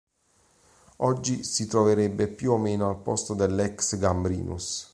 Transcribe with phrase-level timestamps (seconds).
[1.03, 4.89] Oggi si troverebbe più o meno al posto dell'ex-Gambrinus.